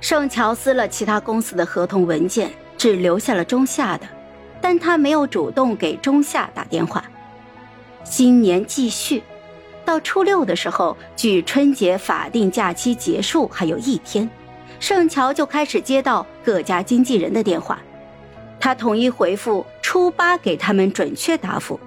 [0.00, 4.06] 盛乔撕了其他公司的合同文件，只留下了中夏的，
[4.60, 7.04] 但他没有主动给中夏打电话。
[8.04, 9.22] 新年继续，
[9.84, 14.28] 到初六的时候，距春节法定假期结束还有一天，
[14.78, 17.78] 盛乔就开始接到各家经纪人的电话，
[18.60, 21.78] 他统一回复初八给他们准确答复。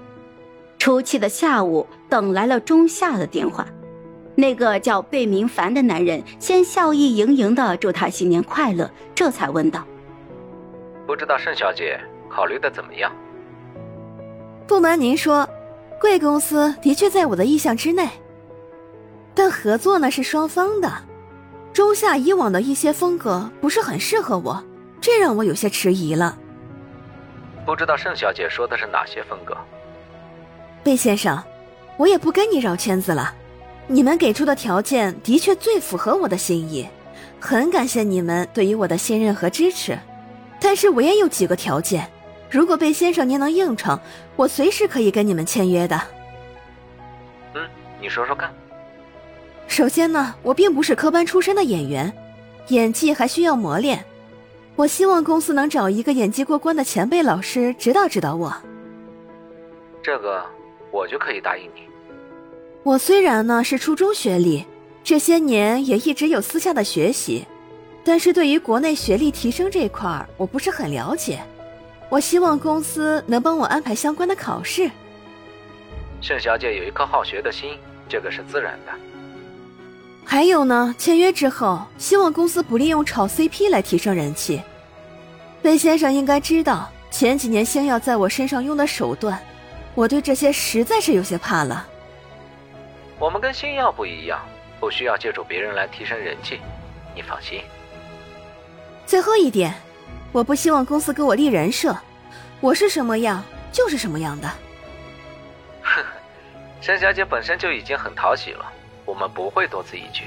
[0.78, 3.66] 初七的下午，等来了中夏的电话。
[4.42, 9.86] 那个叫贝明凡的男人先笑意盈盈的祝他新年快乐，这才问道
[11.06, 13.12] ：“不知道盛小姐考虑的怎么样？”
[14.66, 15.48] 不瞒您说，
[16.00, 18.10] 贵公司的确在我的意向之内，
[19.36, 20.92] 但合作呢是双方的，
[21.72, 24.64] 中夏以往的一些风格不是很适合我，
[25.00, 26.36] 这让我有些迟疑了。
[27.64, 29.56] 不知道盛小姐说的是哪些风格？
[30.84, 31.40] 贝先生，
[31.96, 33.36] 我也不跟你绕圈子了。
[33.92, 36.88] 你们给出的条件的确最符合我的心意，
[37.42, 40.00] 很感谢你们对于我的信任和支持。
[40.62, 42.10] 但是我也有几个条件，
[42.50, 44.00] 如果贝先生您能应承，
[44.38, 46.02] 我随时可以跟你们签约的。
[47.54, 47.68] 嗯，
[48.00, 48.50] 你说说看。
[49.68, 52.14] 首先呢，我并不是科班出身的演员，
[52.70, 54.06] 演技还需要磨练。
[54.78, 58.56] 我希望公司能找一个演技过关的前辈老师指导指导我。
[60.02, 60.42] 这个
[60.92, 61.91] 我就可以答应你。
[62.84, 64.66] 我虽然呢是初中学历，
[65.04, 67.46] 这些年也一直有私下的学习，
[68.04, 71.40] 但是对于国内学历提升这块儿，我不是很了解。
[72.10, 74.90] 我希望公司能帮我安排相关的考试。
[76.22, 77.78] 盛小姐有一颗好学的心，
[78.10, 78.92] 这个是自然的。
[80.26, 84.60] 还有呢，签约之后，希望公司不利用炒 CP 来提升人气。
[85.62, 89.40] 魏先生应该知道，前几年星耀在我身上用的手段，
[89.94, 91.88] 我对这些实在是有些怕了。
[93.22, 94.42] 我们跟星耀不一样，
[94.80, 96.60] 不需要借助别人来提升人气，
[97.16, 97.62] 你放心。
[99.06, 99.76] 最后一点，
[100.32, 101.96] 我不希望公司给我立人设，
[102.60, 104.48] 我是什么样就是什么样的。
[105.84, 106.06] 呵呵，
[106.82, 108.66] 沈小姐本身就已经很讨喜了，
[109.06, 110.24] 我们不会多此一举。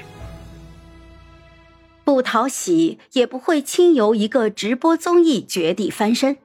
[2.05, 6.37] 不讨喜也不会轻由一个直播综艺绝地翻身，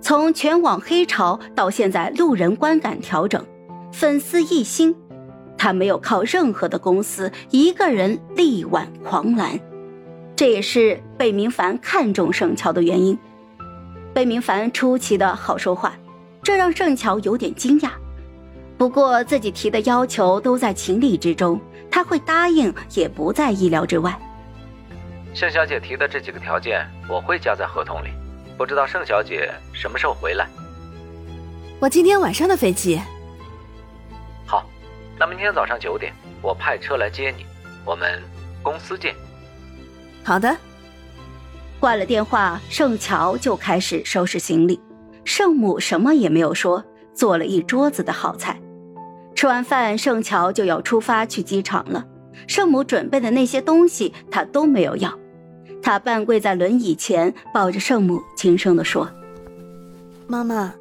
[0.00, 3.46] 从全网黑潮到现在路人观感调整，
[3.92, 4.96] 粉丝一心。
[5.62, 9.60] 他没有靠任何的公司，一个人力挽狂澜，
[10.34, 13.16] 这也是贝明凡看中盛乔的原因。
[14.12, 15.94] 贝明凡出奇的好说话，
[16.42, 17.90] 这让盛乔有点惊讶。
[18.76, 24.18] 不过自己提的要求都在情理之中，他会答应也不在意料之外。
[25.32, 28.08] 盛小姐提的这几个条件，我会加在合同里。
[28.58, 30.44] 不知道盛小姐什么时候回来？
[31.78, 33.00] 我今天晚上的飞机。
[35.22, 36.12] 那明天早上九点，
[36.42, 37.46] 我派车来接你，
[37.84, 38.20] 我们
[38.60, 39.14] 公司见。
[40.24, 40.56] 好的。
[41.78, 44.80] 挂了电话，盛乔就开始收拾行李。
[45.24, 46.84] 盛母什么也没有说，
[47.14, 48.60] 做了一桌子的好菜。
[49.36, 52.04] 吃完饭，盛乔就要出发去机场了。
[52.48, 55.16] 盛母准备的那些东西，他都没有要。
[55.80, 59.08] 他半跪在轮椅前，抱着圣母，轻声地说
[60.26, 60.74] ：“妈妈，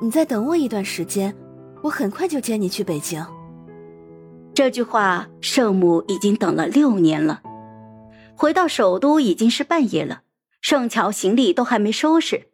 [0.00, 1.32] 你再等我一段时间，
[1.82, 3.24] 我很快就接你去北京。”
[4.56, 7.42] 这句话，圣母已经等了六年了。
[8.34, 10.22] 回到首都已经是半夜了，
[10.62, 12.48] 圣乔行李都还没收拾，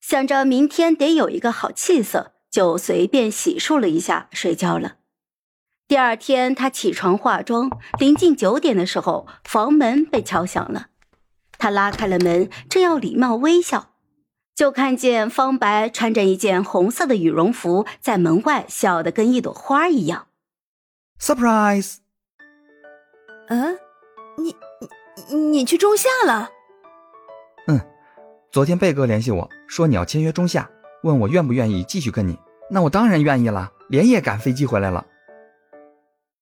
[0.00, 4.94] 想着明天得有一个好气色，就随便洗漱了一下，睡觉了。
[5.86, 10.86] 第二天，他起床化妆，临近九点的时候，房门被敲响了。
[11.58, 13.90] 他拉开了门，正要礼貌微笑，
[14.54, 20.28] 就看见方白穿着一件红色的羽绒服，在门外笑得跟一朵花一样。
[21.22, 21.98] Surprise！
[23.46, 23.78] 嗯，
[24.36, 24.56] 你
[25.30, 26.50] 你你去中夏了？
[27.68, 27.80] 嗯，
[28.50, 30.68] 昨天贝哥联系我说你要签约中夏，
[31.04, 32.36] 问我愿不愿意继续跟你。
[32.68, 35.06] 那我当然愿意了，连夜赶飞机回来了。